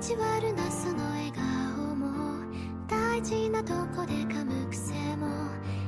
[0.00, 2.06] 地悪なその笑顔も。
[2.86, 5.26] 大事なとこで噛む癖も。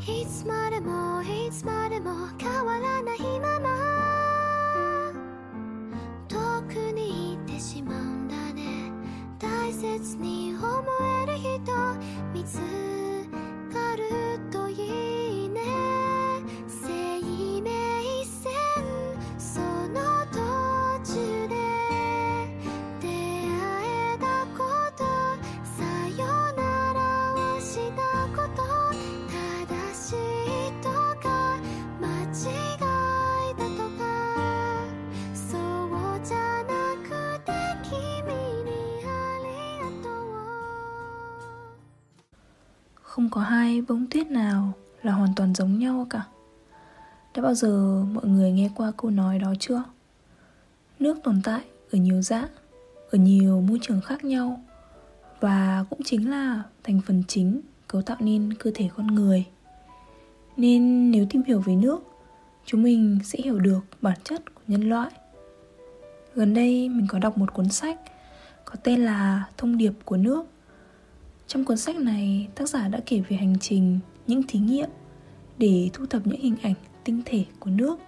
[0.00, 5.12] いつまでもいつまでも変わらないまま。
[6.26, 8.90] 遠くに行ってしまうんだね。
[9.38, 10.84] 大切に思
[11.22, 11.60] える人
[12.34, 12.81] 見つけ
[43.12, 46.22] Không có hai bông tuyết nào là hoàn toàn giống nhau cả.
[47.34, 49.82] Đã bao giờ mọi người nghe qua câu nói đó chưa?
[50.98, 51.60] Nước tồn tại
[51.90, 52.48] ở nhiều dạng,
[53.10, 54.60] ở nhiều môi trường khác nhau
[55.40, 59.46] Và cũng chính là thành phần chính cấu tạo nên cơ thể con người.
[60.56, 62.02] Nên nếu tìm hiểu về nước,
[62.64, 65.10] chúng mình sẽ hiểu được bản chất của nhân loại.
[66.34, 68.00] Gần đây mình có đọc một cuốn sách
[68.64, 70.46] có tên là Thông điệp của nước
[71.52, 74.88] trong cuốn sách này, tác giả đã kể về hành trình, những thí nghiệm
[75.58, 77.98] để thu thập những hình ảnh tinh thể của nước.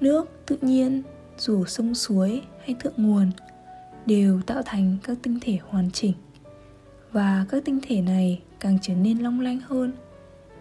[0.00, 1.02] Nước tự nhiên,
[1.38, 3.30] dù sông suối hay thượng nguồn,
[4.06, 6.12] đều tạo thành các tinh thể hoàn chỉnh.
[7.12, 9.92] Và các tinh thể này càng trở nên long lanh hơn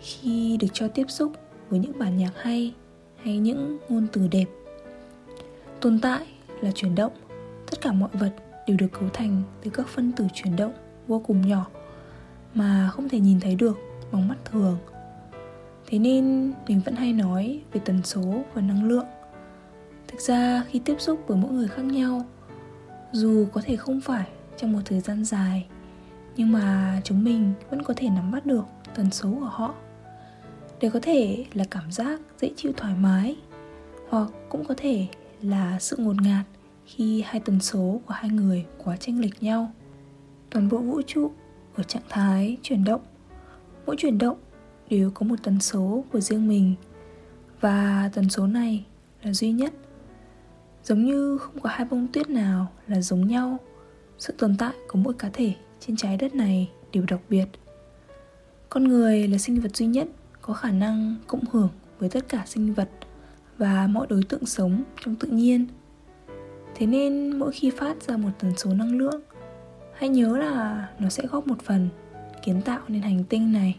[0.00, 1.32] khi được cho tiếp xúc
[1.68, 2.74] với những bản nhạc hay
[3.22, 4.46] hay những ngôn từ đẹp.
[5.80, 6.26] Tồn tại
[6.60, 7.12] là chuyển động,
[7.70, 8.34] tất cả mọi vật
[8.66, 10.72] đều được cấu thành từ các phân tử chuyển động
[11.10, 11.66] vô cùng nhỏ
[12.54, 13.78] mà không thể nhìn thấy được,
[14.12, 14.78] bằng mắt thường.
[15.86, 19.06] Thế nên mình vẫn hay nói về tần số và năng lượng.
[20.08, 22.22] Thực ra khi tiếp xúc với mỗi người khác nhau,
[23.12, 25.66] dù có thể không phải trong một thời gian dài,
[26.36, 29.74] nhưng mà chúng mình vẫn có thể nắm bắt được tần số của họ.
[30.80, 33.36] Để có thể là cảm giác dễ chịu thoải mái,
[34.08, 35.06] hoặc cũng có thể
[35.42, 36.46] là sự ngột ngạt
[36.86, 39.72] khi hai tần số của hai người quá chênh lệch nhau
[40.50, 41.32] toàn bộ vũ trụ
[41.74, 43.00] ở trạng thái chuyển động.
[43.86, 44.38] Mỗi chuyển động
[44.90, 46.74] đều có một tần số của riêng mình,
[47.60, 48.86] và tần số này
[49.22, 49.72] là duy nhất.
[50.84, 53.58] Giống như không có hai bông tuyết nào là giống nhau,
[54.18, 57.46] sự tồn tại của mỗi cá thể trên trái đất này đều đặc biệt.
[58.68, 60.08] Con người là sinh vật duy nhất
[60.40, 61.68] có khả năng cộng hưởng
[61.98, 62.88] với tất cả sinh vật
[63.58, 65.66] và mọi đối tượng sống trong tự nhiên.
[66.74, 69.20] Thế nên mỗi khi phát ra một tần số năng lượng
[70.00, 71.88] hãy nhớ là nó sẽ góp một phần,
[72.42, 73.78] kiến tạo nên hành tinh này.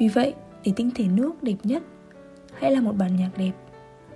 [0.00, 1.82] Vì vậy, để tinh thể nước đẹp nhất,
[2.58, 3.52] hãy là một bản nhạc đẹp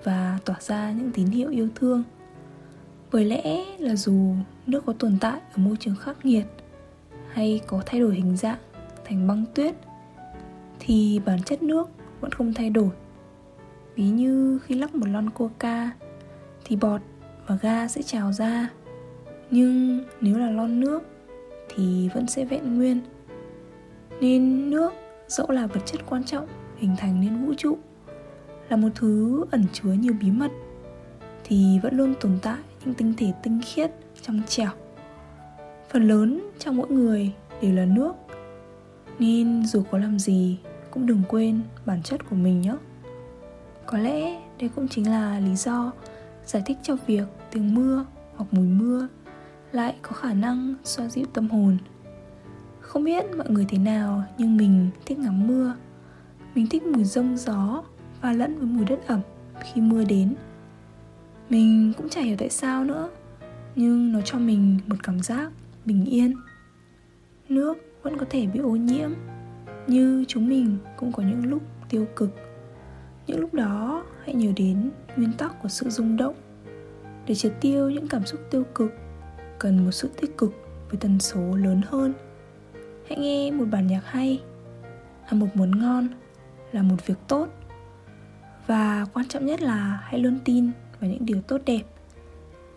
[0.04, 2.02] và tỏa ra những tín hiệu yêu thương.
[3.12, 4.34] Bởi lẽ là dù
[4.66, 6.46] nước có tồn tại ở môi trường khắc nghiệt
[7.32, 8.58] hay có thay đổi hình dạng
[9.04, 9.74] thành băng tuyết,
[10.80, 12.90] thì bản chất nước vẫn không thay đổi.
[13.94, 15.90] Ví như khi lắc một lon coca
[16.64, 17.00] thì bọt
[17.46, 18.68] và ga sẽ trào ra
[19.52, 21.02] nhưng nếu là lon nước
[21.68, 23.00] thì vẫn sẽ vẹn nguyên.
[24.20, 24.92] Nên nước
[25.28, 26.46] dẫu là vật chất quan trọng
[26.76, 27.78] hình thành nên vũ trụ,
[28.68, 30.52] là một thứ ẩn chứa nhiều bí mật,
[31.44, 33.90] thì vẫn luôn tồn tại những tinh thể tinh khiết
[34.22, 34.70] trong trẻo.
[35.90, 38.12] Phần lớn trong mỗi người đều là nước,
[39.18, 40.58] nên dù có làm gì
[40.90, 42.74] cũng đừng quên bản chất của mình nhé.
[43.86, 45.92] Có lẽ đây cũng chính là lý do
[46.46, 48.04] giải thích cho việc tiếng mưa
[48.36, 49.08] hoặc mùi mưa
[49.72, 51.78] lại có khả năng xoa dịu tâm hồn.
[52.80, 55.74] Không biết mọi người thế nào, nhưng mình thích ngắm mưa.
[56.54, 57.82] Mình thích mùi rông gió
[58.20, 59.20] và lẫn với mùi đất ẩm
[59.60, 60.34] khi mưa đến.
[61.50, 63.10] Mình cũng chả hiểu tại sao nữa,
[63.76, 65.52] nhưng nó cho mình một cảm giác
[65.84, 66.36] bình yên.
[67.48, 69.10] Nước vẫn có thể bị ô nhiễm,
[69.86, 72.30] như chúng mình cũng có những lúc tiêu cực.
[73.26, 76.34] Những lúc đó, hãy nhớ đến nguyên tắc của sự rung động.
[77.26, 78.92] Để triệt tiêu những cảm xúc tiêu cực
[79.62, 80.52] cần một sự tích cực
[80.90, 82.14] với tần số lớn hơn.
[83.08, 84.42] Hãy nghe một bản nhạc hay
[85.26, 86.08] ăn một món ngon,
[86.72, 87.48] là một việc tốt.
[88.66, 90.70] Và quan trọng nhất là hãy luôn tin
[91.00, 91.82] vào những điều tốt đẹp.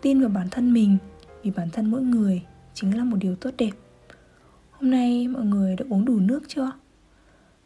[0.02, 0.98] Tin vào bản thân mình,
[1.42, 2.42] vì bản thân mỗi người
[2.74, 3.72] chính là một điều tốt đẹp.
[4.70, 6.70] Hôm nay mọi người đã uống đủ nước chưa?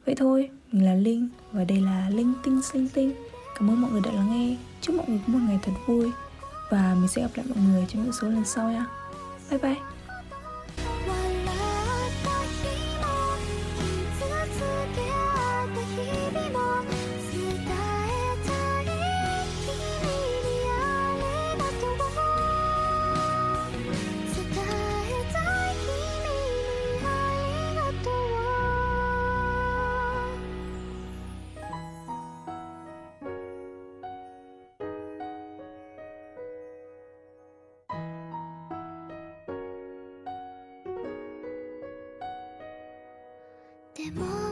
[0.06, 3.12] Vậy thôi, mình là linh và đây là linh tinh linh tinh.
[3.58, 4.56] Cảm ơn mọi người đã lắng nghe.
[4.80, 6.10] Chúc mọi người có một ngày thật vui
[6.70, 8.86] và mình sẽ gặp lại mọi người trong những số lần sau nha.
[9.50, 9.99] 拜拜。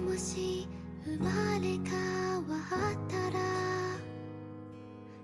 [0.09, 0.67] もし
[1.05, 1.93] 生まれ変
[2.49, 2.57] わ
[2.95, 3.39] ったら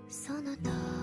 [0.07, 0.94] その時